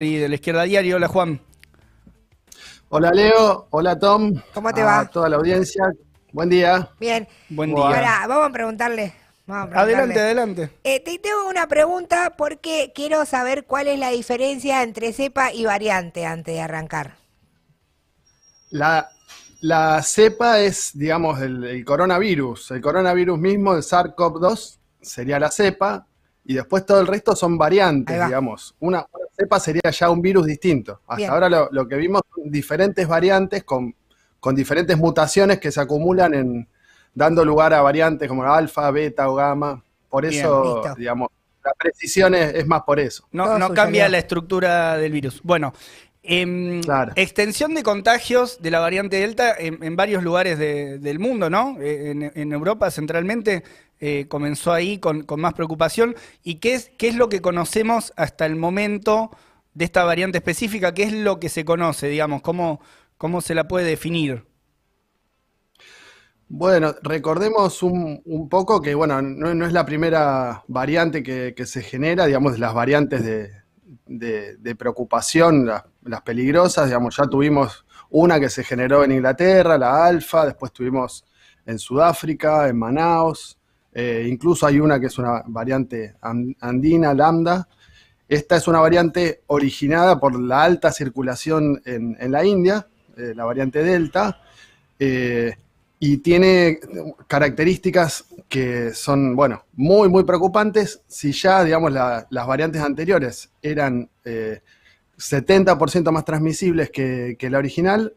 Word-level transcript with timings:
de 0.00 0.28
la 0.28 0.36
Izquierda 0.36 0.62
Diario. 0.62 0.94
Hola, 0.96 1.08
Juan. 1.08 1.40
Hola, 2.88 3.10
Leo. 3.10 3.66
Hola, 3.70 3.98
Tom. 3.98 4.32
¿Cómo 4.54 4.72
te 4.72 4.82
a 4.82 4.84
va? 4.84 5.06
toda 5.06 5.28
la 5.28 5.36
audiencia. 5.36 5.90
Buen 6.32 6.48
día. 6.48 6.88
Bien. 7.00 7.26
Buen 7.48 7.74
día. 7.74 7.84
Ahora, 7.84 8.26
vamos 8.28 8.48
a 8.48 8.52
preguntarle. 8.52 9.12
vamos 9.44 9.74
a. 9.74 9.80
Adelante, 9.80 10.20
adelante. 10.20 10.70
Eh, 10.84 11.00
te 11.00 11.18
tengo 11.18 11.48
una 11.48 11.66
pregunta 11.66 12.34
porque 12.36 12.92
quiero 12.94 13.26
saber 13.26 13.64
cuál 13.66 13.88
es 13.88 13.98
la 13.98 14.10
diferencia 14.10 14.84
entre 14.84 15.12
cepa 15.12 15.52
y 15.52 15.64
variante 15.64 16.24
antes 16.24 16.54
de 16.54 16.60
arrancar. 16.60 17.16
La, 18.70 19.08
la 19.62 20.00
cepa 20.04 20.60
es, 20.60 20.92
digamos, 20.94 21.40
el, 21.42 21.64
el 21.64 21.84
coronavirus. 21.84 22.70
El 22.70 22.80
coronavirus 22.80 23.36
mismo, 23.36 23.74
el 23.74 23.82
SARS-CoV-2, 23.82 24.78
sería 25.00 25.40
la 25.40 25.50
cepa. 25.50 26.06
Y 26.44 26.54
después 26.54 26.86
todo 26.86 27.00
el 27.00 27.06
resto 27.08 27.34
son 27.34 27.58
variantes, 27.58 28.24
digamos. 28.24 28.76
Una 28.78 29.04
cepa 29.38 29.60
sería 29.60 29.90
ya 29.90 30.10
un 30.10 30.20
virus 30.20 30.46
distinto. 30.46 31.00
Hasta 31.06 31.16
Bien. 31.16 31.30
ahora 31.30 31.48
lo, 31.48 31.68
lo 31.70 31.86
que 31.86 31.96
vimos 31.96 32.22
son 32.34 32.50
diferentes 32.50 33.06
variantes 33.06 33.64
con, 33.64 33.94
con 34.40 34.54
diferentes 34.54 34.96
mutaciones 34.98 35.58
que 35.58 35.70
se 35.70 35.80
acumulan 35.80 36.34
en 36.34 36.68
dando 37.14 37.44
lugar 37.44 37.72
a 37.74 37.82
variantes 37.82 38.28
como 38.28 38.42
alfa, 38.44 38.90
beta 38.90 39.28
o 39.30 39.34
gamma. 39.34 39.82
Por 40.08 40.24
eso, 40.24 40.82
digamos, 40.96 41.28
la 41.64 41.72
precisión 41.74 42.34
es, 42.34 42.54
es 42.54 42.66
más 42.66 42.82
por 42.82 42.98
eso. 42.98 43.26
No, 43.32 43.72
cambia 43.74 44.08
la 44.08 44.18
estructura 44.18 44.96
del 44.96 45.12
virus. 45.12 45.40
Bueno, 45.42 45.72
em, 46.22 46.80
Claro. 46.82 47.12
extensión 47.14 47.74
de 47.74 47.82
contagios 47.82 48.60
de 48.62 48.70
la 48.70 48.80
variante 48.80 49.16
Delta 49.16 49.54
en, 49.58 49.82
en 49.82 49.96
varios 49.96 50.22
lugares 50.22 50.58
de- 50.58 50.98
del 50.98 51.18
mundo, 51.18 51.50
¿no? 51.50 51.76
Eh, 51.80 52.10
En, 52.10 52.32
en 52.34 52.52
Europa 52.52 52.90
centralmente 52.90 53.62
eh, 54.00 54.26
comenzó 54.28 54.72
ahí 54.72 54.98
con, 54.98 55.26
más 55.36 55.54
preocupación. 55.54 56.14
¿Y 56.42 56.56
qué 56.56 56.74
es, 56.74 56.90
qué 56.98 57.08
es 57.08 57.16
lo 57.16 57.28
que 57.28 57.40
conocemos 57.40 58.12
hasta 58.16 58.46
el 58.46 58.56
momento 58.56 59.30
de 59.74 59.84
esta 59.84 60.04
variante 60.04 60.38
específica? 60.38 60.94
¿Qué 60.94 61.04
es 61.04 61.12
lo 61.12 61.40
que 61.40 61.48
se 61.48 61.64
conoce, 61.64 62.08
digamos? 62.08 62.42
¿Cómo, 62.42 62.80
cómo 63.16 63.40
se 63.40 63.54
la 63.54 63.68
puede 63.68 63.86
definir? 63.86 64.44
Bueno, 66.50 66.94
recordemos 67.02 67.82
un, 67.82 68.48
poco 68.48 68.80
que, 68.80 68.94
bueno, 68.94 69.20
no, 69.20 69.66
es 69.66 69.72
la 69.72 69.84
primera 69.84 70.64
variante 70.66 71.22
que, 71.22 71.66
se 71.66 71.82
genera, 71.82 72.24
digamos, 72.24 72.58
las 72.58 72.72
variantes 72.72 73.22
de 74.06 74.74
preocupación, 74.76 75.66
las, 75.66 75.84
las 76.08 76.22
peligrosas, 76.22 76.86
digamos, 76.86 77.16
ya 77.16 77.26
tuvimos 77.26 77.84
una 78.10 78.40
que 78.40 78.48
se 78.48 78.64
generó 78.64 79.04
en 79.04 79.12
Inglaterra, 79.12 79.78
la 79.78 80.06
alfa, 80.06 80.46
después 80.46 80.72
tuvimos 80.72 81.24
en 81.66 81.78
Sudáfrica, 81.78 82.68
en 82.68 82.78
Manaus, 82.78 83.57
eh, 83.92 84.26
incluso 84.28 84.66
hay 84.66 84.80
una 84.80 85.00
que 85.00 85.06
es 85.06 85.18
una 85.18 85.42
variante 85.46 86.14
an- 86.20 86.54
andina, 86.60 87.14
lambda. 87.14 87.68
Esta 88.28 88.56
es 88.56 88.68
una 88.68 88.80
variante 88.80 89.42
originada 89.46 90.20
por 90.20 90.38
la 90.38 90.62
alta 90.62 90.92
circulación 90.92 91.80
en, 91.86 92.16
la 92.30 92.44
India, 92.44 92.86
eh, 93.16 93.32
la 93.34 93.44
variante 93.44 93.82
Delta. 93.82 94.40
eh, 94.98 95.54
y 96.00 96.18
tiene 96.18 96.78
características 97.26 98.24
que 98.48 98.92
son, 98.94 99.34
bueno, 99.34 99.64
muy, 99.74 100.08
muy 100.08 100.22
preocupantes. 100.24 101.00
Si 101.08 101.32
ya, 101.32 101.64
digamos, 101.64 101.90
la- 101.92 102.26
las 102.30 102.46
variantes 102.46 102.80
anteriores 102.82 103.50
eran 103.62 104.08
eh, 104.24 104.60
70% 105.16 106.12
más 106.12 106.24
transmisibles 106.24 106.90
que 106.90 107.36
la 107.50 107.58
original, 107.58 108.14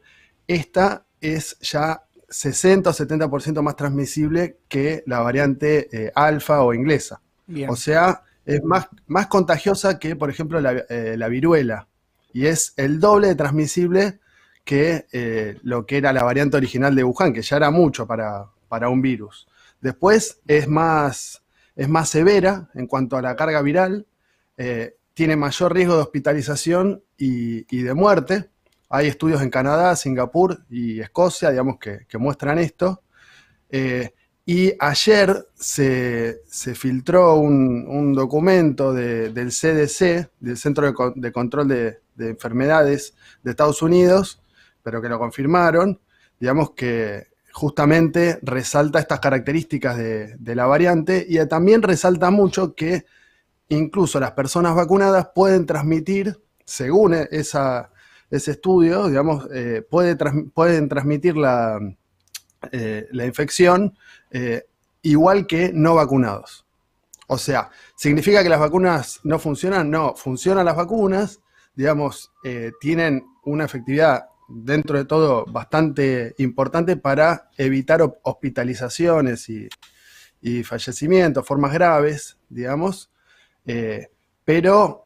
esta 0.47 1.05
es 1.21 1.57
ya 1.61 2.03
60 2.31 2.89
o 2.89 2.93
70% 2.93 3.61
más 3.61 3.75
transmisible 3.75 4.57
que 4.67 5.03
la 5.05 5.19
variante 5.19 5.89
eh, 5.91 6.11
alfa 6.15 6.61
o 6.61 6.73
inglesa. 6.73 7.21
Bien. 7.45 7.69
O 7.69 7.75
sea, 7.75 8.23
es 8.45 8.63
más, 8.63 8.87
más 9.07 9.27
contagiosa 9.27 9.99
que, 9.99 10.15
por 10.15 10.29
ejemplo, 10.29 10.59
la, 10.61 10.85
eh, 10.89 11.15
la 11.17 11.27
viruela. 11.27 11.87
Y 12.33 12.45
es 12.45 12.73
el 12.77 12.99
doble 12.99 13.27
de 13.27 13.35
transmisible 13.35 14.19
que 14.63 15.05
eh, 15.11 15.57
lo 15.63 15.85
que 15.85 15.97
era 15.97 16.13
la 16.13 16.23
variante 16.23 16.57
original 16.57 16.95
de 16.95 17.03
Wuhan, 17.03 17.33
que 17.33 17.41
ya 17.41 17.57
era 17.57 17.69
mucho 17.69 18.07
para, 18.07 18.47
para 18.69 18.87
un 18.89 19.01
virus. 19.01 19.47
Después 19.81 20.39
es 20.47 20.67
más, 20.67 21.43
es 21.75 21.89
más 21.89 22.07
severa 22.07 22.69
en 22.73 22.87
cuanto 22.87 23.17
a 23.17 23.21
la 23.21 23.35
carga 23.35 23.61
viral, 23.61 24.05
tiene 25.15 25.35
mayor 25.35 25.73
riesgo 25.73 25.95
de 25.95 26.01
hospitalización 26.01 27.03
y, 27.17 27.65
y 27.75 27.81
de 27.81 27.95
muerte. 27.95 28.51
Hay 28.91 29.07
estudios 29.07 29.41
en 29.41 29.49
Canadá, 29.49 29.95
Singapur 29.95 30.63
y 30.69 30.99
Escocia, 30.99 31.49
digamos, 31.49 31.77
que, 31.79 32.05
muestran 32.17 32.59
esto. 32.59 33.01
Eh, 33.69 34.13
y 34.45 34.73
ayer 34.79 35.47
se, 35.55 36.41
filtró 36.75 37.35
un, 37.35 38.13
documento 38.13 38.93
de- 38.93 39.29
del 39.29 39.51
CDC, 39.51 40.29
del 40.39 40.57
Centro 40.57 40.85
de, 40.87 40.93
Con- 40.93 41.13
de 41.21 41.31
Control 41.31 41.67
de, 41.67 41.99
de 42.15 42.29
Enfermedades 42.31 43.15
de 43.43 43.51
Estados 43.51 43.81
Unidos, 43.81 44.41
pero 44.83 45.01
que 45.01 45.09
lo 45.09 45.19
confirmaron, 45.19 45.99
digamos 46.39 46.71
que 46.71 47.27
justamente 47.53 48.39
resalta 48.41 48.99
estas 48.99 49.19
características 49.19 49.97
de, 49.97 50.55
la 50.55 50.65
variante 50.65 51.25
y 51.27 51.45
también 51.47 51.81
resalta 51.81 52.29
mucho 52.31 52.75
que 52.75 53.05
incluso 53.69 54.19
las 54.19 54.31
personas 54.31 54.75
vacunadas 54.75 55.29
pueden 55.35 55.65
transmitir, 55.65 56.41
según 56.65 57.13
e- 57.13 57.27
ese 58.31 58.51
estudio, 58.51 59.07
digamos, 59.07 59.47
eh, 59.53 59.85
pueden 59.87 60.87
transmitir 60.87 61.35
la, 61.35 61.77
eh, 62.71 63.07
la 63.11 63.25
infección 63.25 63.97
eh, 64.31 64.65
igual 65.01 65.45
que 65.45 65.71
no 65.73 65.95
vacunados. 65.95 66.65
O 67.27 67.37
sea, 67.37 67.69
¿significa 67.95 68.41
que 68.41 68.49
las 68.49 68.59
vacunas 68.59 69.19
no 69.23 69.37
funcionan? 69.37 69.91
No, 69.91 70.15
funcionan 70.15 70.65
las 70.65 70.75
vacunas, 70.75 71.39
digamos, 71.75 72.31
tienen 72.81 73.25
una 73.45 73.63
efectividad 73.63 74.25
dentro 74.49 74.97
de 74.97 75.05
todo 75.05 75.45
bastante 75.45 76.35
importante 76.39 76.97
para 76.97 77.49
evitar 77.57 78.01
hospitalizaciones 78.23 79.47
y, 79.47 79.69
y 80.41 80.63
fallecimientos, 80.63 81.47
formas 81.47 81.71
graves, 81.71 82.37
digamos, 82.49 83.09
pero 84.43 85.05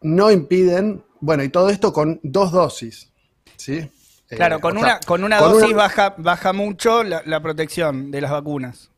no 0.00 0.30
impiden, 0.30 1.04
bueno, 1.20 1.42
y 1.42 1.48
todo 1.48 1.70
esto 1.70 1.92
con 1.92 2.20
dos 2.22 2.52
dosis, 2.52 3.10
¿sí? 3.56 3.74
Eh, 4.30 4.36
Claro, 4.36 4.60
con 4.60 4.76
una, 4.78 4.86
sea, 4.86 5.00
con 5.06 5.24
una 5.24 5.38
con 5.38 5.52
dosis 5.52 5.68
una- 5.68 5.76
baja, 5.76 6.14
baja 6.18 6.52
mucho 6.52 7.02
la, 7.02 7.22
la 7.26 7.40
protección 7.42 8.10
de 8.10 8.20
las 8.20 8.30
vacunas. 8.30 8.90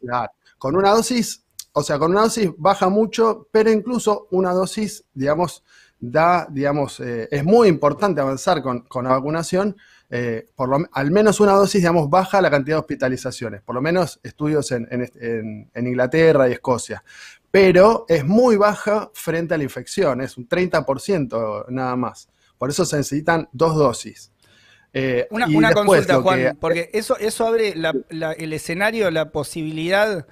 Claro. 0.00 0.32
Con 0.58 0.76
una 0.76 0.90
dosis, 0.90 1.42
o 1.72 1.82
sea, 1.82 1.98
con 1.98 2.10
una 2.12 2.22
dosis 2.22 2.50
baja 2.56 2.88
mucho, 2.88 3.48
pero 3.52 3.70
incluso 3.70 4.28
una 4.30 4.52
dosis, 4.52 5.04
digamos, 5.12 5.62
da, 6.00 6.46
digamos, 6.50 6.98
eh, 7.00 7.28
es 7.30 7.44
muy 7.44 7.68
importante 7.68 8.20
avanzar 8.20 8.62
con, 8.62 8.80
con 8.80 9.04
la 9.04 9.10
vacunación. 9.10 9.76
eh, 10.14 10.46
por 10.56 10.68
lo, 10.68 10.78
al 10.92 11.10
menos 11.10 11.40
una 11.40 11.52
dosis, 11.52 11.80
digamos, 11.80 12.10
baja 12.10 12.42
la 12.42 12.50
cantidad 12.50 12.76
de 12.76 12.80
hospitalizaciones. 12.80 13.62
Por 13.62 13.74
lo 13.74 13.80
menos 13.80 14.20
estudios 14.22 14.70
en, 14.72 14.86
en- 14.90 15.70
en 15.72 15.86
Inglaterra 15.86 16.48
y 16.48 16.52
Escocia. 16.52 17.02
Pero 17.52 18.06
es 18.08 18.24
muy 18.24 18.56
baja 18.56 19.10
frente 19.14 19.54
a 19.54 19.58
la 19.58 19.62
infección, 19.64 20.20
es 20.22 20.36
un 20.36 20.48
30% 20.48 21.66
nada 21.68 21.94
más. 21.94 22.28
Por 22.58 22.70
eso 22.70 22.84
se 22.84 22.96
necesitan 22.96 23.48
dos 23.52 23.76
dosis. 23.76 24.32
Eh, 24.94 25.26
Una, 25.30 25.46
una 25.46 25.68
después 25.68 25.86
consulta, 25.86 26.20
Juan, 26.22 26.38
que- 26.40 26.54
porque 26.54 26.90
eso, 26.92 27.16
eso 27.18 27.46
abre 27.46 27.74
la- 27.76 27.94
la- 28.10 28.32
el 28.32 28.52
escenario, 28.52 29.10
la 29.10 29.30
posibilidad 29.30 30.26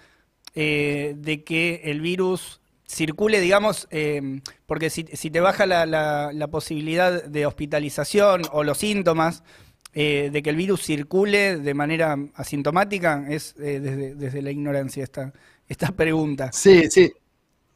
eh, 0.56 1.14
de 1.16 1.44
que 1.44 1.82
el 1.84 2.00
virus 2.00 2.60
circule, 2.86 3.38
digamos, 3.40 3.86
eh, 3.90 4.40
porque 4.66 4.90
si, 4.90 5.04
si 5.12 5.30
te 5.30 5.38
baja 5.40 5.64
la, 5.66 5.86
la- 5.86 6.48
posibilidad 6.48 7.22
de 7.22 7.46
hospitalización 7.46 8.42
o 8.50 8.64
los 8.64 8.78
síntomas, 8.78 9.44
de 9.92 10.40
que 10.42 10.50
el 10.50 10.56
virus 10.56 10.82
circule 10.84 11.56
de 11.56 11.74
manera 11.74 12.16
asintomática, 12.34 13.26
es 13.28 13.54
desde, 13.56 14.14
desde 14.14 14.40
la 14.42 14.50
ignorancia 14.52 15.02
esta, 15.04 15.32
esta 15.70 15.90
pregunta. 15.92 16.50
Sí, 16.52 16.90
sí. 16.90 17.10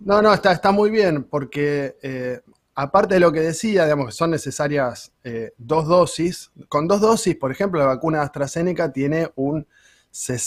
No, 0.01 0.21
no, 0.21 0.35
está, 0.35 0.53
está 0.53 0.71
muy 0.73 0.91
bien, 0.91 1.25
porque 1.25 1.97
eh, 2.03 2.41
aparte 2.75 3.15
de 3.15 3.21
lo 3.21 3.33
que 3.33 3.41
decía, 3.41 3.85
digamos 3.85 4.07
que 4.07 4.13
son 4.13 4.31
necesarias 4.33 5.13
eh, 5.23 5.53
dos 5.57 5.87
dosis. 5.87 6.51
Con 6.69 6.87
dos 6.89 7.01
dosis, 7.01 7.37
por 7.37 7.51
ejemplo, 7.53 7.81
la 7.81 7.87
vacuna 7.87 8.21
AstraZeneca 8.23 8.93
tiene 8.93 9.31
un 9.37 9.67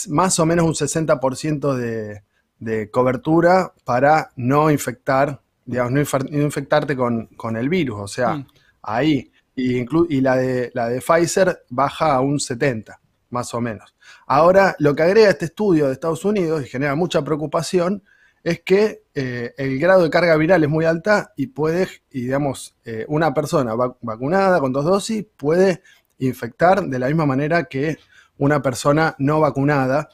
más 0.08 0.38
o 0.38 0.46
menos 0.46 0.64
un 0.66 0.74
60% 0.74 1.74
de, 1.74 2.22
de 2.58 2.90
cobertura 2.90 3.72
para 3.84 4.30
no 4.36 4.70
infectar, 4.70 5.40
digamos, 5.66 5.92
no, 5.92 6.00
infectarte 6.38 6.96
con, 6.96 7.26
con 7.36 7.56
el 7.56 7.68
virus. 7.68 7.98
O 8.00 8.08
sea, 8.08 8.34
Mm. 8.36 8.46
ahí. 8.82 9.32
Y, 9.56 9.74
inclu- 9.84 10.06
y 10.08 10.20
la, 10.20 10.36
de, 10.36 10.70
la 10.72 10.88
de 10.88 11.00
Pfizer 11.00 11.64
baja 11.68 12.14
a 12.14 12.20
un 12.20 12.38
70, 12.38 13.00
más 13.30 13.52
o 13.54 13.60
menos. 13.60 13.94
Ahora, 14.26 14.74
lo 14.78 14.94
que 14.94 15.02
agrega 15.02 15.28
este 15.28 15.46
estudio 15.46 15.86
de 15.86 15.92
Estados 15.92 16.24
Unidos 16.24 16.62
y 16.62 16.68
genera 16.68 16.94
mucha 16.94 17.22
preocupación 17.22 18.02
es 18.44 18.60
que 18.60 19.02
eh, 19.14 19.52
el 19.58 19.78
grado 19.78 20.02
de 20.02 20.10
carga 20.10 20.36
viral 20.36 20.62
es 20.62 20.70
muy 20.70 20.84
alta 20.84 21.32
y 21.36 21.48
puede, 21.48 21.88
y 22.10 22.22
digamos, 22.22 22.76
eh, 22.84 23.04
una 23.08 23.34
persona 23.34 23.74
vac- 23.74 23.96
vacunada 24.00 24.60
con 24.60 24.72
dos 24.72 24.84
dosis 24.84 25.26
puede 25.36 25.82
infectar 26.18 26.82
de 26.84 26.98
la 26.98 27.08
misma 27.08 27.26
manera 27.26 27.64
que 27.64 27.98
una 28.38 28.62
persona 28.62 29.14
no 29.18 29.40
vacunada, 29.40 30.08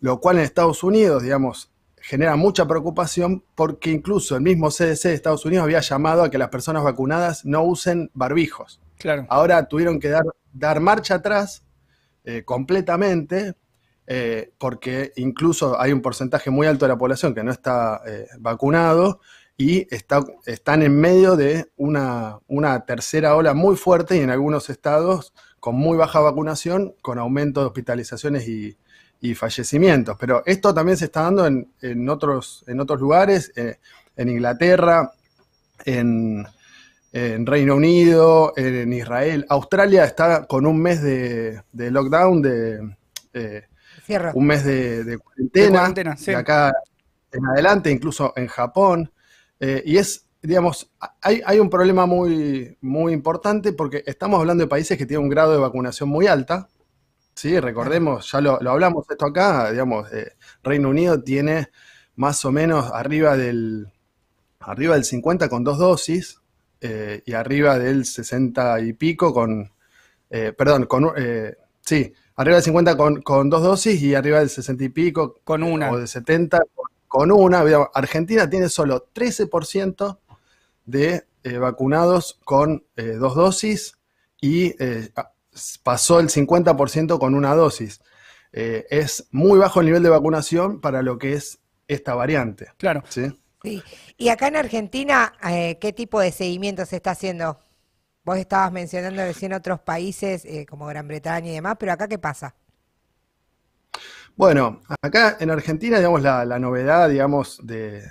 lo 0.00 0.20
cual 0.20 0.38
en 0.38 0.42
Estados 0.44 0.82
Unidos, 0.82 1.22
digamos, 1.22 1.70
genera 2.00 2.36
mucha 2.36 2.66
preocupación 2.66 3.44
porque 3.54 3.90
incluso 3.90 4.34
el 4.36 4.42
mismo 4.42 4.70
CDC 4.70 5.02
de 5.04 5.14
Estados 5.14 5.44
Unidos 5.44 5.64
había 5.64 5.80
llamado 5.80 6.22
a 6.24 6.30
que 6.30 6.38
las 6.38 6.48
personas 6.48 6.82
vacunadas 6.82 7.44
no 7.44 7.62
usen 7.62 8.10
barbijos. 8.14 8.80
Claro. 8.98 9.26
Ahora 9.28 9.66
tuvieron 9.68 10.00
que 10.00 10.08
dar, 10.08 10.24
dar 10.52 10.80
marcha 10.80 11.16
atrás 11.16 11.62
eh, 12.30 12.42
completamente 12.44 13.54
eh, 14.06 14.52
porque 14.58 15.14
incluso 15.16 15.80
hay 15.80 15.92
un 15.94 16.02
porcentaje 16.02 16.50
muy 16.50 16.66
alto 16.66 16.84
de 16.84 16.90
la 16.90 16.98
población 16.98 17.34
que 17.34 17.42
no 17.42 17.50
está 17.50 18.02
eh, 18.06 18.26
vacunado 18.38 19.20
y 19.56 19.86
está, 19.94 20.22
están 20.44 20.82
en 20.82 20.94
medio 20.94 21.36
de 21.36 21.70
una, 21.78 22.38
una 22.46 22.84
tercera 22.84 23.34
ola 23.34 23.54
muy 23.54 23.76
fuerte 23.76 24.18
y 24.18 24.20
en 24.20 24.28
algunos 24.28 24.68
estados 24.68 25.32
con 25.58 25.76
muy 25.76 25.96
baja 25.96 26.20
vacunación, 26.20 26.94
con 27.00 27.18
aumento 27.18 27.60
de 27.60 27.68
hospitalizaciones 27.68 28.46
y, 28.46 28.76
y 29.22 29.34
fallecimientos. 29.34 30.18
Pero 30.20 30.42
esto 30.44 30.74
también 30.74 30.98
se 30.98 31.06
está 31.06 31.22
dando 31.22 31.46
en, 31.46 31.72
en 31.80 32.10
otros, 32.10 32.62
en 32.66 32.78
otros 32.80 33.00
lugares, 33.00 33.54
en 33.56 34.28
Inglaterra, 34.28 35.12
en, 35.86 36.46
en, 37.12 37.46
Reino 37.46 37.76
Unido, 37.76 38.52
en 38.56 38.92
Israel. 38.92 39.46
Australia 39.48 40.04
está 40.04 40.46
con 40.46 40.66
un 40.66 40.80
mes 40.80 41.02
de, 41.02 41.62
de 41.72 41.90
lockdown, 41.90 42.42
de 42.42 42.96
eh, 43.32 43.62
un 44.34 44.46
mes 44.46 44.64
de, 44.64 45.04
de 45.04 45.18
cuarentena, 45.18 45.66
De 45.66 45.78
cuarentena, 45.78 46.16
sí. 46.16 46.30
de 46.30 46.36
acá 46.36 46.72
en 47.32 47.46
adelante, 47.46 47.90
incluso 47.90 48.32
en 48.36 48.46
Japón. 48.46 49.12
Eh, 49.60 49.82
y 49.84 49.96
es, 49.96 50.26
digamos, 50.42 50.90
hay, 51.20 51.42
hay 51.44 51.58
un 51.58 51.70
problema 51.70 52.06
muy, 52.06 52.76
muy 52.80 53.12
importante 53.12 53.72
porque 53.72 54.02
estamos 54.06 54.40
hablando 54.40 54.64
de 54.64 54.68
países 54.68 54.96
que 54.96 55.06
tienen 55.06 55.24
un 55.24 55.30
grado 55.30 55.52
de 55.52 55.58
vacunación 55.58 56.08
muy 56.08 56.26
alta, 56.26 56.68
Sí, 57.38 57.60
recordemos, 57.60 58.32
ya 58.32 58.40
lo, 58.40 58.58
lo 58.60 58.72
hablamos 58.72 59.08
esto 59.08 59.26
acá, 59.26 59.70
digamos, 59.70 60.12
eh, 60.12 60.32
Reino 60.64 60.88
Unido 60.88 61.22
tiene 61.22 61.68
más 62.16 62.44
o 62.44 62.50
menos 62.50 62.90
arriba 62.92 63.36
del, 63.36 63.92
arriba 64.58 64.96
del 64.96 65.04
50 65.04 65.48
con 65.48 65.62
dos 65.62 65.78
dosis 65.78 66.40
eh, 66.80 67.22
y 67.26 67.32
arriba 67.32 67.78
del 67.78 68.04
60 68.04 68.80
y 68.80 68.92
pico 68.92 69.34
con, 69.34 69.72
eh, 70.30 70.52
perdón, 70.56 70.86
con, 70.86 71.12
eh, 71.16 71.56
sí, 71.80 72.12
arriba 72.36 72.56
del 72.56 72.64
50 72.64 72.96
con, 72.96 73.22
con 73.22 73.50
dos 73.50 73.62
dosis 73.62 74.00
y 74.00 74.14
arriba 74.14 74.38
del 74.38 74.50
60 74.50 74.84
y 74.84 74.88
pico 74.88 75.40
Con 75.44 75.62
una. 75.62 75.90
o 75.90 75.98
del 75.98 76.08
70 76.08 76.60
con, 77.08 77.32
una. 77.32 77.64
Argentina 77.94 78.48
tiene 78.48 78.68
solo 78.68 79.08
13% 79.12 80.18
de 80.86 81.26
eh, 81.42 81.58
vacunados 81.58 82.38
con 82.44 82.84
dos 82.96 83.34
dosis 83.34 83.94
y 84.40 84.74
pasó 85.82 86.20
el 86.20 86.28
50% 86.28 87.18
con 87.18 87.34
una 87.34 87.54
dosis. 87.54 88.00
Es 88.52 89.26
muy 89.30 89.58
bajo 89.58 89.80
el 89.80 89.86
nivel 89.86 90.02
de 90.02 90.10
vacunación 90.10 90.80
para 90.80 91.02
lo 91.02 91.18
que 91.18 91.32
es 91.32 91.58
esta 91.88 92.14
variante. 92.14 92.68
Claro. 92.76 93.02
¿sí? 93.08 93.32
Sí. 93.62 93.82
Y 94.16 94.28
acá 94.28 94.48
en 94.48 94.56
Argentina, 94.56 95.32
eh, 95.48 95.78
¿qué 95.80 95.92
tipo 95.92 96.20
de 96.20 96.30
seguimiento 96.32 96.86
se 96.86 96.96
está 96.96 97.10
haciendo? 97.12 97.58
Vos 98.24 98.38
estabas 98.38 98.70
mencionando 98.72 99.22
recién 99.22 99.52
otros 99.52 99.80
países 99.80 100.44
eh, 100.44 100.66
como 100.66 100.86
Gran 100.86 101.08
Bretaña 101.08 101.50
y 101.50 101.54
demás, 101.54 101.76
pero 101.78 101.92
acá 101.92 102.08
¿qué 102.08 102.18
pasa? 102.18 102.54
Bueno, 104.36 104.80
acá 105.02 105.36
en 105.40 105.50
Argentina, 105.50 105.96
digamos, 105.98 106.22
la, 106.22 106.44
novedad, 106.60 107.08
digamos, 107.08 107.60
de, 107.64 108.04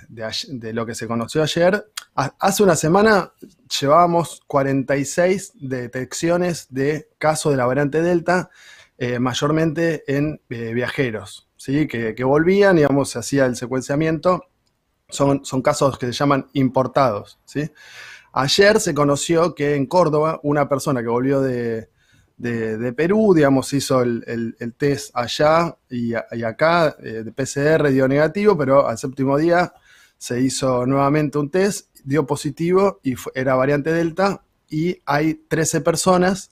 lo 0.74 0.84
que 0.84 0.94
se 0.94 1.06
conoció 1.06 1.42
ayer, 1.42 1.90
ha- 2.16 2.34
hace 2.38 2.62
una 2.62 2.76
semana 2.76 3.32
llevábamos 3.80 4.42
46 4.46 5.52
detecciones 5.54 6.66
de 6.68 7.08
casos 7.18 7.52
de 7.52 7.56
la 7.56 7.64
variante 7.66 8.02
Delta, 8.02 8.50
eh, 8.98 9.18
mayormente 9.18 10.04
en 10.14 10.42
viajeros, 10.48 11.48
¿sí? 11.56 11.86
Que, 11.86 12.14
que 12.14 12.24
volvían, 12.24 12.76
digamos, 12.76 13.10
se 13.10 13.20
hacía 13.20 13.46
el 13.46 13.56
secuenciamiento, 13.56 14.44
son, 15.08 15.44
son 15.44 15.62
casos 15.62 15.98
que 15.98 16.06
se 16.06 16.12
llaman 16.12 16.48
importados, 16.52 17.38
¿sí? 17.44 17.70
Ayer 18.32 18.80
se 18.80 18.94
conoció 18.94 19.54
que 19.54 19.74
en 19.76 19.86
Córdoba 19.86 20.40
una 20.44 20.68
persona 20.68 21.02
que 21.02 21.08
volvió 21.08 21.40
de, 21.40 21.90
de, 22.36 22.92
Perú, 22.92 23.34
digamos, 23.34 23.72
hizo 23.72 24.02
el, 24.02 24.24
el- 24.60 24.74
test 24.74 25.10
allá 25.14 25.76
y, 25.90 26.12
y 26.14 26.42
acá 26.44 26.96
eh, 27.02 27.24
de 27.24 27.32
PCR 27.32 27.90
dio 27.90 28.08
negativo, 28.08 28.56
pero 28.58 28.88
al 28.88 28.98
séptimo 28.98 29.38
día 29.38 29.72
se 30.18 30.40
hizo 30.40 30.86
nuevamente 30.86 31.38
un 31.38 31.50
test, 31.50 31.88
dio 32.04 32.26
positivo 32.26 33.00
y 33.02 33.14
era 33.34 33.54
variante 33.56 33.92
Delta 33.92 34.44
y 34.68 35.00
hay 35.06 35.34
13 35.34 35.80
personas 35.80 36.50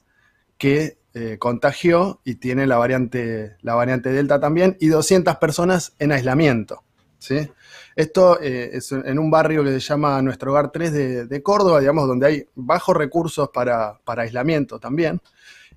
que 0.59 0.99
eh, 1.15 1.39
contagió 1.39 2.21
y 2.25 2.37
tiene 2.37 2.67
la 2.67 2.79
variante, 2.79 3.57
la 3.63 3.75
variante 3.75 4.11
Delta 4.13 4.41
también 4.41 4.77
y 4.81 4.89
200 4.89 5.37
personas 5.37 5.95
en 5.99 6.13
aislamiento. 6.13 6.85
¿Sí? 7.19 7.49
Esto 7.95 8.41
eh, 8.41 8.71
es 8.75 8.93
en 8.93 9.19
un 9.19 9.31
barrio 9.31 9.65
que 9.65 9.73
se 9.73 9.81
llama 9.81 10.21
Nuestro 10.23 10.53
Hogar 10.53 10.71
3 10.71 10.93
de, 10.93 11.27
de 11.27 11.43
Córdoba, 11.43 11.81
digamos, 11.81 12.07
donde 12.07 12.27
hay 12.27 12.49
bajos 12.55 12.97
recursos 12.97 13.49
para, 13.53 13.99
para 14.05 14.23
aislamiento 14.23 14.79
también. 14.79 15.21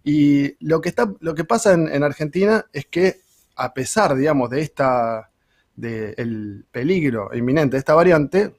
Y 0.03 0.55
lo 0.65 0.81
que, 0.81 0.89
está, 0.89 1.11
lo 1.19 1.35
que 1.35 1.43
pasa 1.43 1.73
en, 1.73 1.87
en 1.87 2.03
Argentina 2.03 2.65
es 2.73 2.85
que 2.85 3.21
a 3.55 3.73
pesar, 3.73 4.15
digamos, 4.15 4.49
de 4.49 4.61
esta, 4.61 5.29
del 5.75 6.65
peligro 6.71 7.29
inminente 7.33 7.75
de 7.75 7.79
esta 7.79 7.93
variante, 7.93 8.55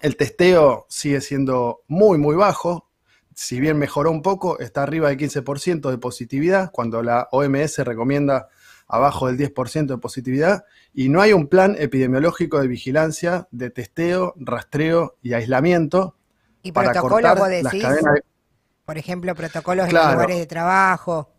el 0.00 0.16
testeo 0.16 0.86
sigue 0.88 1.20
siendo 1.20 1.82
muy, 1.88 2.18
muy 2.18 2.36
bajo. 2.36 2.88
Si 3.34 3.60
bien 3.60 3.78
mejoró 3.78 4.10
un 4.10 4.22
poco, 4.22 4.58
está 4.58 4.82
arriba 4.82 5.08
del 5.08 5.18
15% 5.18 5.90
de 5.90 5.98
positividad, 5.98 6.70
cuando 6.72 7.02
la 7.02 7.28
OMS 7.32 7.78
recomienda 7.78 8.48
abajo 8.92 9.26
del 9.26 9.36
10% 9.38 9.94
de 9.94 10.00
positividad, 10.00 10.64
y 10.94 11.08
no 11.08 11.20
hay 11.22 11.32
un 11.32 11.48
plan 11.48 11.76
epidemiológico 11.78 12.60
de 12.60 12.68
vigilancia, 12.68 13.48
de 13.50 13.70
testeo, 13.70 14.34
rastreo 14.36 15.16
y 15.22 15.32
aislamiento 15.32 16.16
¿Y 16.62 16.72
para 16.72 16.92
protocolos 16.92 17.38
vos 17.38 17.48
las 17.48 17.72
decís? 17.72 17.82
cadenas 17.82 18.14
de 18.14 18.22
Por 18.84 18.98
ejemplo, 18.98 19.34
protocolos 19.34 19.86
en 19.86 19.90
Claro. 19.90 20.06
los 20.06 20.14
lugares 20.14 20.38
de 20.38 20.46
trabajo. 20.46 21.32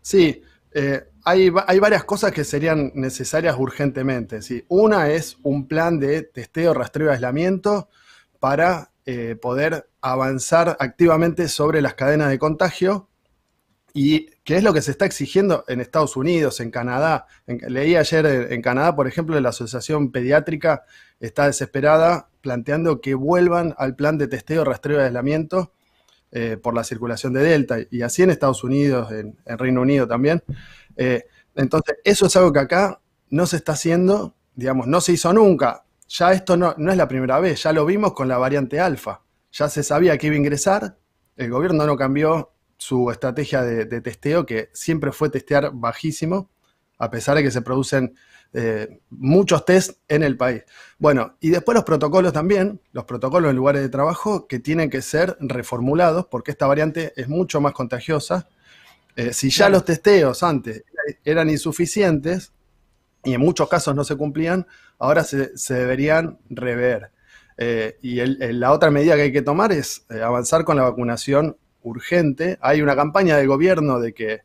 Sí, 0.00 0.42
eh, 0.72 1.08
hay 1.24 1.50
varias 1.50 2.04
cosas 2.04 2.32
que 2.32 2.44
serían 2.44 2.92
necesarias 2.94 3.56
urgentemente. 3.58 4.42
¿sí? 4.42 4.64
Una 4.68 5.10
es 5.10 5.36
un 5.42 5.66
plan 5.66 5.98
de 5.98 6.22
testeo, 6.22 6.72
rastreo 6.72 7.08
y 7.08 7.12
aislamiento 7.14 7.88
para 8.38 8.92
eh, 9.04 9.36
poder 9.40 9.88
avanzar 10.00 10.76
activamente 10.80 11.48
sobre 11.48 11.82
las 11.82 11.94
cadenas 11.94 12.28
de 12.30 12.38
contagio 12.38 13.08
y 13.92 14.30
qué 14.46 14.56
es 14.56 14.62
lo 14.62 14.72
que 14.72 14.80
se 14.80 14.92
está 14.92 15.04
exigiendo 15.04 15.64
en 15.66 15.80
Estados 15.80 16.16
Unidos, 16.16 16.60
en 16.60 16.70
Canadá. 16.70 17.26
Leí 17.46 17.96
ayer 17.96 18.24
en, 18.24 18.52
en 18.52 18.62
Canadá, 18.62 18.94
por 18.94 19.08
ejemplo, 19.08 19.38
la 19.40 19.48
Asociación 19.48 20.12
Pediátrica 20.12 20.84
está 21.18 21.46
desesperada 21.46 22.28
planteando 22.42 23.00
que 23.00 23.14
vuelvan 23.14 23.74
al 23.76 23.96
plan 23.96 24.18
de 24.18 24.28
testeo, 24.28 24.64
rastreo 24.64 25.00
y 25.00 25.02
aislamiento 25.02 25.72
eh, 26.30 26.56
por 26.62 26.74
la 26.74 26.84
circulación 26.84 27.32
de 27.32 27.42
Delta, 27.42 27.78
y 27.90 28.02
así 28.02 28.22
en 28.22 28.30
Estados 28.30 28.62
Unidos, 28.62 29.10
en, 29.10 29.36
en 29.44 29.58
Reino 29.58 29.82
Unido 29.82 30.06
también. 30.06 30.40
Eh, 30.96 31.24
entonces, 31.56 31.96
eso 32.04 32.26
es 32.26 32.36
algo 32.36 32.52
que 32.52 32.60
acá 32.60 33.00
no 33.30 33.46
se 33.46 33.56
está 33.56 33.72
haciendo, 33.72 34.36
digamos, 34.54 34.86
no 34.86 35.00
se 35.00 35.12
hizo 35.12 35.32
nunca. 35.32 35.84
Ya 36.08 36.32
esto 36.32 36.56
no, 36.56 36.72
no 36.78 36.92
es 36.92 36.96
la 36.96 37.08
primera 37.08 37.40
vez, 37.40 37.64
ya 37.64 37.72
lo 37.72 37.84
vimos 37.84 38.12
con 38.12 38.28
la 38.28 38.38
variante 38.38 38.78
alfa. 38.78 39.22
Ya 39.50 39.68
se 39.68 39.82
sabía 39.82 40.16
que 40.16 40.28
iba 40.28 40.34
a 40.34 40.38
ingresar, 40.38 40.98
el 41.36 41.50
gobierno 41.50 41.84
no 41.84 41.96
cambió 41.96 42.52
su 42.76 43.10
estrategia 43.10 43.62
de, 43.62 43.84
de 43.86 44.00
testeo, 44.00 44.44
que 44.46 44.70
siempre 44.72 45.12
fue 45.12 45.30
testear 45.30 45.70
bajísimo, 45.72 46.50
a 46.98 47.10
pesar 47.10 47.36
de 47.36 47.42
que 47.42 47.50
se 47.50 47.62
producen 47.62 48.14
eh, 48.52 49.00
muchos 49.10 49.64
test 49.64 49.98
en 50.08 50.22
el 50.22 50.36
país. 50.36 50.62
Bueno, 50.98 51.36
y 51.40 51.50
después 51.50 51.74
los 51.74 51.84
protocolos 51.84 52.32
también, 52.32 52.80
los 52.92 53.04
protocolos 53.04 53.50
en 53.50 53.56
lugares 53.56 53.82
de 53.82 53.88
trabajo 53.88 54.46
que 54.46 54.58
tienen 54.60 54.88
que 54.88 55.02
ser 55.02 55.36
reformulados 55.40 56.26
porque 56.26 56.52
esta 56.52 56.66
variante 56.66 57.12
es 57.16 57.28
mucho 57.28 57.60
más 57.60 57.72
contagiosa. 57.72 58.48
Eh, 59.16 59.32
si 59.32 59.50
ya 59.50 59.68
los 59.68 59.84
testeos 59.84 60.42
antes 60.42 60.84
eran 61.24 61.50
insuficientes 61.50 62.52
y 63.24 63.34
en 63.34 63.40
muchos 63.40 63.68
casos 63.68 63.94
no 63.94 64.04
se 64.04 64.16
cumplían, 64.16 64.66
ahora 64.98 65.24
se, 65.24 65.56
se 65.58 65.74
deberían 65.74 66.38
rever. 66.48 67.10
Eh, 67.58 67.98
y 68.02 68.20
el- 68.20 68.40
el- 68.42 68.60
la 68.60 68.72
otra 68.72 68.90
medida 68.90 69.16
que 69.16 69.22
hay 69.22 69.32
que 69.32 69.42
tomar 69.42 69.72
es 69.72 70.06
avanzar 70.22 70.64
con 70.64 70.76
la 70.76 70.82
vacunación 70.84 71.56
urgente. 71.86 72.58
Hay 72.60 72.82
una 72.82 72.96
campaña 72.96 73.36
del 73.36 73.48
gobierno 73.48 74.00
de 74.00 74.12
que, 74.14 74.40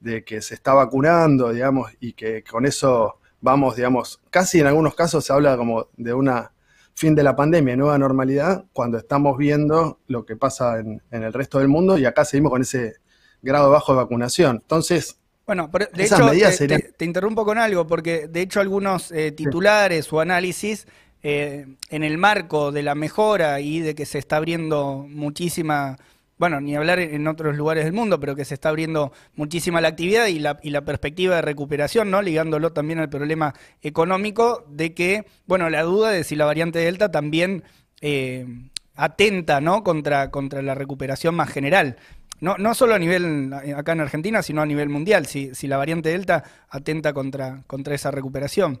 de 0.00 0.24
que 0.24 0.42
se 0.42 0.54
está 0.54 0.74
vacunando, 0.74 1.50
digamos, 1.52 1.92
y 2.00 2.12
que 2.14 2.42
con 2.44 2.66
eso 2.66 3.18
vamos, 3.40 3.76
digamos, 3.76 4.20
casi 4.30 4.60
en 4.60 4.66
algunos 4.66 4.94
casos 4.94 5.24
se 5.24 5.32
habla 5.32 5.56
como 5.56 5.88
de 5.96 6.12
una 6.14 6.52
fin 6.94 7.14
de 7.14 7.22
la 7.22 7.36
pandemia, 7.36 7.76
nueva 7.76 7.98
normalidad, 7.98 8.64
cuando 8.72 8.98
estamos 8.98 9.38
viendo 9.38 10.00
lo 10.08 10.24
que 10.26 10.36
pasa 10.36 10.80
en, 10.80 11.00
en 11.12 11.22
el 11.22 11.32
resto 11.32 11.58
del 11.60 11.68
mundo 11.68 11.96
y 11.98 12.04
acá 12.06 12.24
seguimos 12.24 12.50
con 12.50 12.62
ese 12.62 12.94
grado 13.42 13.70
bajo 13.70 13.92
de 13.92 13.98
vacunación. 13.98 14.56
Entonces, 14.62 15.18
Bueno, 15.46 15.70
pero 15.70 15.86
de 15.94 16.02
Esas 16.02 16.18
hecho, 16.18 16.28
medidas 16.30 16.50
te, 16.52 16.56
serían- 16.58 16.80
te- 16.82 16.92
te 16.92 17.04
interrumpo 17.04 17.44
con 17.44 17.56
algo, 17.58 17.86
porque 17.86 18.28
de 18.28 18.40
hecho 18.42 18.60
algunos 18.60 19.10
eh, 19.12 19.32
titulares 19.32 20.12
o 20.12 20.20
análisis, 20.20 20.86
eh, 21.22 21.66
en 21.90 22.04
el 22.04 22.18
marco 22.18 22.70
de 22.70 22.82
la 22.82 22.94
mejora 22.94 23.60
y 23.60 23.80
de 23.80 23.94
que 23.94 24.04
se 24.06 24.18
está 24.18 24.36
abriendo 24.36 25.06
muchísima 25.08 25.96
bueno, 26.38 26.60
ni 26.60 26.76
hablar 26.76 27.00
en 27.00 27.26
otros 27.26 27.56
lugares 27.56 27.84
del 27.84 27.92
mundo, 27.92 28.20
pero 28.20 28.36
que 28.36 28.44
se 28.44 28.54
está 28.54 28.68
abriendo 28.68 29.12
muchísima 29.34 29.80
la 29.80 29.88
actividad 29.88 30.26
y 30.26 30.38
la, 30.38 30.58
y 30.62 30.70
la 30.70 30.82
perspectiva 30.84 31.36
de 31.36 31.42
recuperación, 31.42 32.10
¿no? 32.10 32.22
Ligándolo 32.22 32.72
también 32.72 33.00
al 33.00 33.08
problema 33.08 33.54
económico 33.82 34.64
de 34.68 34.94
que, 34.94 35.26
bueno, 35.46 35.68
la 35.68 35.82
duda 35.82 36.10
de 36.10 36.24
si 36.24 36.36
la 36.36 36.44
variante 36.44 36.78
Delta 36.78 37.10
también 37.10 37.64
eh, 38.00 38.46
atenta, 38.94 39.60
¿no? 39.60 39.82
Contra, 39.82 40.30
contra 40.30 40.62
la 40.62 40.74
recuperación 40.74 41.34
más 41.34 41.50
general. 41.50 41.96
No, 42.40 42.56
no 42.56 42.74
solo 42.74 42.94
a 42.94 42.98
nivel 42.98 43.52
acá 43.76 43.92
en 43.92 44.00
Argentina, 44.00 44.42
sino 44.42 44.62
a 44.62 44.66
nivel 44.66 44.88
mundial, 44.88 45.26
si, 45.26 45.54
si 45.54 45.66
la 45.66 45.76
variante 45.76 46.10
Delta 46.10 46.44
atenta 46.68 47.12
contra, 47.12 47.62
contra 47.66 47.94
esa 47.94 48.12
recuperación. 48.12 48.80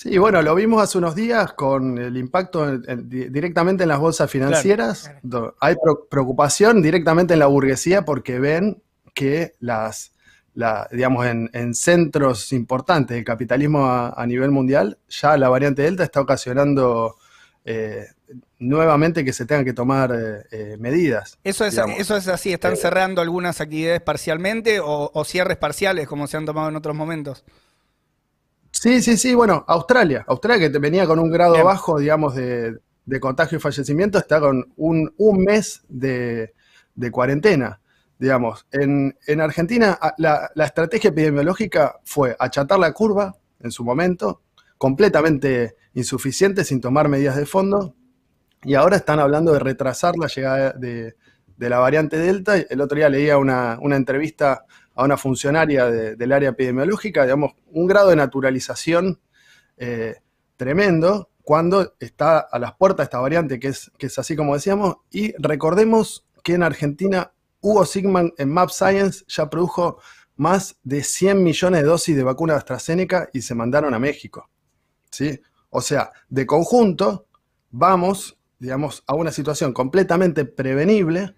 Sí, 0.00 0.16
bueno, 0.16 0.40
lo 0.42 0.54
vimos 0.54 0.80
hace 0.80 0.96
unos 0.96 1.16
días 1.16 1.54
con 1.54 1.98
el 1.98 2.16
impacto 2.16 2.78
directamente 2.78 3.82
en 3.82 3.88
las 3.88 3.98
bolsas 3.98 4.30
financieras. 4.30 5.10
Hay 5.58 5.74
preocupación 6.08 6.80
directamente 6.80 7.34
en 7.34 7.40
la 7.40 7.48
burguesía 7.48 8.04
porque 8.04 8.38
ven 8.38 8.80
que 9.12 9.56
las, 9.58 10.12
digamos, 10.92 11.26
en, 11.26 11.74
centros 11.74 12.52
importantes 12.52 13.16
del 13.16 13.24
capitalismo 13.24 13.86
a, 13.88 14.24
nivel 14.24 14.52
mundial, 14.52 14.98
ya 15.08 15.36
la 15.36 15.48
variante 15.48 15.82
Delta 15.82 16.04
está 16.04 16.20
ocasionando 16.20 17.16
eh, 17.64 18.06
nuevamente 18.60 19.24
que 19.24 19.32
se 19.32 19.46
tengan 19.46 19.64
que 19.64 19.72
tomar 19.72 20.12
eh, 20.12 20.44
eh, 20.52 20.76
medidas. 20.78 21.40
Eso 21.42 21.64
es, 21.64 21.76
eso 21.76 22.16
es 22.16 22.28
así, 22.28 22.52
están 22.52 22.76
cerrando 22.76 23.20
algunas 23.20 23.60
actividades 23.60 24.00
parcialmente 24.00 24.78
o, 24.78 25.10
o 25.12 25.24
cierres 25.24 25.56
parciales 25.56 26.06
como 26.06 26.28
se 26.28 26.36
han 26.36 26.46
tomado 26.46 26.68
en 26.68 26.76
otros 26.76 26.94
momentos. 26.94 27.44
Sí, 28.80 29.02
sí, 29.02 29.16
sí, 29.16 29.34
bueno, 29.34 29.64
Australia. 29.66 30.24
Australia 30.28 30.70
que 30.70 30.78
venía 30.78 31.04
con 31.04 31.18
un 31.18 31.32
grado 31.32 31.64
bajo, 31.64 31.98
digamos, 31.98 32.36
de, 32.36 32.78
contagio 33.20 33.58
y 33.58 33.60
fallecimiento, 33.60 34.18
está 34.18 34.38
con 34.38 34.72
un, 34.76 35.12
mes 35.44 35.82
de, 35.88 36.54
cuarentena. 37.10 37.80
Digamos, 38.20 38.68
en, 38.70 39.16
Argentina 39.40 39.98
la, 40.16 40.52
estrategia 40.64 41.10
epidemiológica 41.10 41.98
fue 42.04 42.36
achatar 42.38 42.78
la 42.78 42.92
curva 42.92 43.34
en 43.58 43.72
su 43.72 43.82
momento, 43.82 44.42
completamente 44.76 45.74
insuficiente, 45.94 46.64
sin 46.64 46.80
tomar 46.80 47.08
medidas 47.08 47.34
de 47.34 47.46
fondo, 47.46 47.96
y 48.62 48.74
ahora 48.74 48.96
están 48.96 49.18
hablando 49.18 49.52
de 49.52 49.58
retrasar 49.58 50.16
la 50.16 50.28
llegada 50.28 50.70
de, 50.70 51.16
la 51.56 51.80
variante 51.80 52.16
Delta. 52.16 52.56
El 52.56 52.80
otro 52.80 52.94
día 52.94 53.08
leía 53.08 53.38
una, 53.38 53.76
una 53.82 53.96
entrevista 53.96 54.66
a 54.98 55.04
una 55.04 55.16
funcionaria 55.16 55.86
del 55.86 56.32
área 56.32 56.50
epidemiológica, 56.50 57.22
digamos, 57.22 57.52
un 57.70 57.86
grado 57.86 58.10
de 58.10 58.16
naturalización 58.16 59.20
eh, 59.76 60.16
tremendo 60.56 61.30
cuando 61.44 61.94
está 62.00 62.40
a 62.40 62.58
las 62.58 62.74
puertas 62.74 63.04
esta 63.04 63.20
variante 63.20 63.60
que 63.60 63.68
es, 63.68 63.92
que 63.96 64.06
es 64.06 64.18
así 64.18 64.34
como 64.34 64.54
decíamos. 64.54 64.96
Y 65.12 65.40
recordemos 65.40 66.26
que 66.42 66.54
en 66.54 66.64
Argentina 66.64 67.32
Hugo 67.60 67.86
Sigman 67.86 68.32
en 68.38 68.50
Map 68.50 68.70
Science 68.70 69.24
ya 69.28 69.48
produjo 69.48 70.00
más 70.34 70.80
de 70.82 71.04
100 71.04 71.44
millones 71.44 71.82
de 71.82 71.86
dosis 71.86 72.16
de 72.16 72.24
vacuna 72.24 72.54
de 72.54 72.58
AstraZeneca 72.58 73.28
y 73.32 73.42
se 73.42 73.54
mandaron 73.54 73.94
a 73.94 74.00
México. 74.00 74.50
¿sí? 75.12 75.40
O 75.70 75.80
sea, 75.80 76.10
de 76.28 76.44
conjunto 76.44 77.28
vamos, 77.70 78.36
digamos, 78.58 79.04
a 79.06 79.14
una 79.14 79.30
situación 79.30 79.72
completamente 79.72 80.44
prevenible 80.44 81.36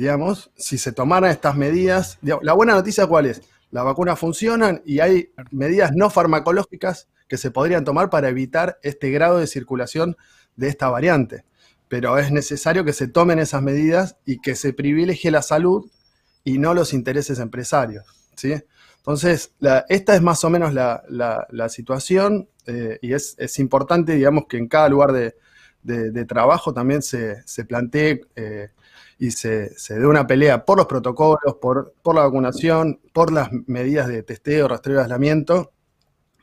digamos, 0.00 0.50
si 0.56 0.78
se 0.78 0.92
tomaran 0.92 1.30
estas 1.30 1.58
medidas. 1.58 2.18
la 2.22 2.54
buena 2.54 2.72
noticia 2.72 3.06
cuál 3.06 3.26
es? 3.26 3.42
Las 3.70 3.84
vacunas 3.84 4.18
funcionan 4.18 4.80
y 4.86 5.00
hay 5.00 5.30
medidas 5.50 5.92
no 5.94 6.08
farmacológicas 6.08 7.08
que 7.28 7.36
se 7.36 7.50
podrían 7.50 7.84
tomar 7.84 8.08
para 8.08 8.30
evitar 8.30 8.78
este 8.82 9.10
grado 9.10 9.36
de 9.36 9.46
circulación 9.46 10.16
de 10.56 10.68
esta 10.68 10.88
variante. 10.88 11.44
Pero 11.88 12.16
es 12.16 12.32
necesario 12.32 12.82
que 12.82 12.94
se 12.94 13.08
tomen 13.08 13.40
esas 13.40 13.60
medidas 13.60 14.16
y 14.24 14.40
que 14.40 14.54
se 14.54 14.72
privilegie 14.72 15.30
la 15.30 15.42
salud 15.42 15.90
y 16.44 16.56
no 16.56 16.72
los 16.72 16.94
intereses 16.94 17.38
empresarios. 17.38 18.06
¿sí? 18.36 18.54
Entonces, 18.96 19.52
esta 19.90 20.14
es 20.14 20.22
más 20.22 20.42
o 20.44 20.48
menos 20.48 20.72
la, 20.72 21.68
situación 21.68 22.48
eh, 22.64 22.98
y 23.02 23.12
es, 23.12 23.58
importante, 23.58 24.14
digamos, 24.14 24.46
que 24.48 24.56
en 24.56 24.66
cada 24.66 24.88
lugar 24.88 25.12
de, 25.12 26.24
trabajo 26.24 26.72
también 26.72 27.02
se, 27.02 27.44
plantee 27.68 28.22
eh, 28.34 28.70
y 29.20 29.32
se, 29.32 29.74
dé 29.90 30.06
una 30.06 30.26
pelea 30.26 30.64
por 30.64 30.78
los 30.78 30.86
protocolos, 30.86 31.56
por, 31.60 31.92
por, 32.02 32.14
la 32.14 32.22
vacunación, 32.22 33.00
por 33.12 33.30
las 33.30 33.50
medidas 33.66 34.08
de 34.08 34.22
testeo, 34.22 34.66
rastreo 34.66 34.96
y 34.96 35.02
aislamiento, 35.02 35.72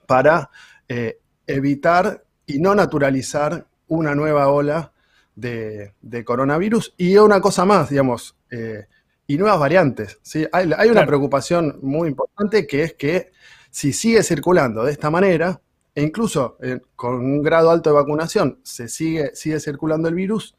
para 0.05 0.51
eh, 0.87 1.19
evitar 1.47 2.23
y 2.45 2.59
no 2.59 2.75
naturalizar 2.75 3.65
una 3.87 4.13
nueva 4.13 4.49
ola 4.49 4.93
de, 5.35 5.95
coronavirus. 6.23 6.93
Y 6.97 7.17
una 7.17 7.41
cosa 7.41 7.65
más, 7.65 7.89
digamos, 7.89 8.37
eh, 8.51 8.85
y 9.25 9.39
nuevas 9.39 9.59
variantes. 9.59 10.19
¿sí? 10.21 10.45
Hay, 10.51 10.89
una 10.89 11.05
preocupación 11.07 11.79
muy 11.81 12.09
importante 12.09 12.67
que 12.67 12.83
es 12.83 12.93
que 12.93 13.31
si 13.71 13.91
sigue 13.91 14.21
circulando 14.21 14.83
de 14.83 14.91
esta 14.91 15.09
manera, 15.09 15.59
e 15.95 16.03
incluso 16.03 16.59
eh, 16.61 16.79
con 16.95 17.15
un 17.15 17.41
grado 17.41 17.71
alto 17.71 17.89
de 17.89 17.95
vacunación, 17.95 18.59
se 18.61 18.87
sigue, 18.87 19.31
sigue 19.33 19.59
circulando 19.59 20.07
el 20.09 20.13
virus, 20.13 20.55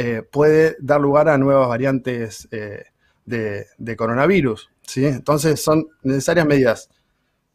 eh, 0.00 0.22
puede 0.22 0.76
dar 0.78 1.00
lugar 1.00 1.28
a 1.28 1.36
nuevas 1.38 1.68
variantes 1.68 2.46
eh, 2.52 2.84
de, 3.26 3.96
coronavirus. 3.96 4.70
¿sí? 4.82 5.04
Entonces 5.04 5.60
son 5.60 5.88
necesarias 6.04 6.46
medidas 6.46 6.88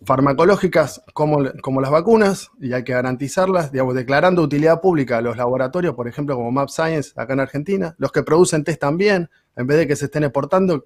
farmacológicas 0.04 1.02
como, 1.14 1.42
como, 1.62 1.80
las 1.80 1.90
vacunas, 1.90 2.52
y 2.60 2.74
hay 2.74 2.84
que 2.84 2.92
garantizarlas, 2.92 3.72
digamos, 3.72 3.96
declarando 3.96 4.42
utilidad 4.42 4.82
pública 4.82 5.20
a 5.20 5.22
los 5.22 5.38
laboratorios, 5.38 5.96
por 5.96 6.10
ejemplo, 6.10 6.36
como 6.36 6.52
Map 6.52 6.68
Science 6.68 7.14
acá 7.16 7.32
en 7.32 7.40
Argentina, 7.40 7.96
los 7.98 8.12
que 8.12 8.24
producen 8.24 8.66
test 8.66 8.82
también, 8.82 9.30
en 9.56 9.66
vez 9.66 9.78
de 9.78 9.88
que 9.88 9.96
se 9.96 10.06
estén 10.06 10.26
exportando, 10.26 10.86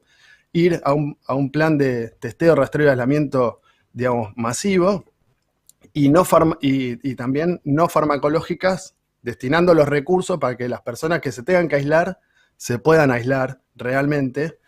ir 0.54 0.80
a 0.84 0.94
un, 0.94 1.52
plan 1.52 1.80
de 1.80 2.10
testeo, 2.20 2.54
rastreo 2.54 2.86
y 2.86 2.90
aislamiento, 2.90 3.62
digamos, 3.94 4.32
masivo, 4.36 5.06
y, 5.92 6.10
no 6.10 6.24
y 6.62 7.16
también 7.16 7.62
no 7.64 7.90
farmacológicas 7.90 8.94
destinando 9.22 9.74
los 9.74 9.88
recursos 9.88 10.40
para 10.40 10.56
que 10.56 10.70
las 10.70 10.82
personas 10.82 11.22
que 11.22 11.32
se 11.32 11.44
tengan 11.44 11.68
que 11.68 11.76
aislar 11.76 12.20
se 12.56 12.80
puedan 12.80 13.12
aislar 13.12 13.62
realmente 13.76 14.60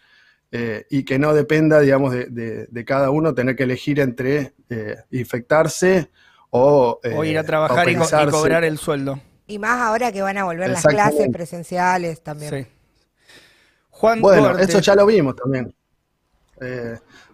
eh, 0.52 0.86
y 0.90 1.06
que 1.06 1.20
no 1.20 1.34
dependa, 1.34 1.80
digamos, 1.80 2.14
de, 2.14 2.84
cada 2.86 3.12
uno 3.12 3.36
tener 3.36 3.56
que 3.56 3.64
elegir 3.64 4.00
entre 4.00 4.56
eh, 4.70 4.98
infectarse 5.12 6.10
o, 6.50 7.00
o, 7.04 7.24
ir 7.24 7.38
a 7.38 7.42
eh, 7.42 7.44
trabajar 7.44 7.90
y, 7.90 7.96
cobrar 7.96 8.64
el 8.64 8.78
sueldo. 8.78 9.20
Y 9.46 9.60
más 9.60 9.80
ahora 9.80 10.12
que 10.12 10.22
van 10.22 10.38
a 10.38 10.46
volver 10.46 10.70
las 10.70 10.84
clases 10.84 11.30
presenciales 11.32 12.22
también. 12.22 12.52
Sí. 12.52 12.72
Juan 13.90 14.22
bueno, 14.22 14.58
eso 14.58 14.80
ya 14.80 14.96
lo 14.96 15.06
vimos 15.06 15.36
también. 15.36 15.76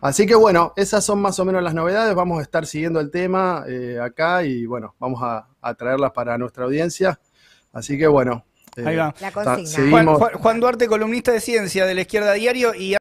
Así 0.01 0.25
que 0.25 0.35
bueno, 0.35 0.73
esas 0.75 1.03
son 1.03 1.21
más 1.21 1.39
o 1.39 1.45
menos 1.45 1.63
las 1.63 1.73
novedades. 1.73 2.13
Vamos 2.15 2.39
a 2.39 2.41
estar 2.41 2.65
siguiendo 2.65 2.99
el 2.99 3.11
tema 3.11 3.65
acá 4.01 4.43
y 4.43 4.65
bueno, 4.65 4.95
vamos 4.99 5.21
a, 5.23 5.47
a 5.61 5.73
traerlas 5.73 6.11
para 6.11 6.37
nuestra 6.37 6.65
audiencia. 6.65 7.19
Así 7.73 7.97
que 7.97 8.07
bueno. 8.07 8.45
Ahí 8.83 8.97
va. 8.97 9.15
Eh, 9.21 9.89
Juan, 9.89 10.05
Juan, 10.05 10.59
Duarte, 10.59 10.87
columnista 10.87 11.31
de 11.31 11.39
ciencia 11.39 11.85
de 11.85 11.95
la 11.95 12.01
izquierda 12.01 12.33
diario 12.33 12.73
y 12.73 12.93